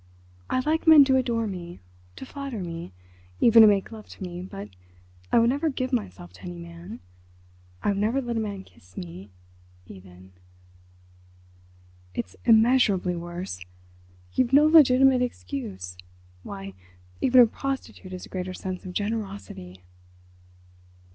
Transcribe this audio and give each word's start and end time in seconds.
I 0.49 0.61
like 0.61 0.87
men 0.87 1.05
to 1.05 1.15
adore 1.15 1.45
me—to 1.45 2.25
flatter 2.25 2.63
me—even 2.63 3.61
to 3.61 3.67
make 3.67 3.91
love 3.91 4.09
to 4.09 4.23
me—but 4.23 4.69
I 5.31 5.37
would 5.37 5.51
never 5.51 5.69
give 5.69 5.93
myself 5.93 6.33
to 6.33 6.41
any 6.41 6.57
man. 6.57 7.01
I 7.83 7.89
would 7.89 7.99
never 7.99 8.19
let 8.19 8.35
a 8.35 8.39
man 8.39 8.63
kiss 8.63 8.97
me... 8.97 9.29
even." 9.85 10.31
"It's 12.15 12.35
immeasurably 12.45 13.15
worse—you've 13.15 14.53
no 14.53 14.65
legitimate 14.65 15.21
excuse. 15.21 15.95
Why, 16.41 16.73
even 17.21 17.39
a 17.39 17.45
prostitute 17.45 18.11
has 18.11 18.25
a 18.25 18.29
greater 18.29 18.55
sense 18.55 18.83
of 18.83 18.93
generosity!" 18.93 19.83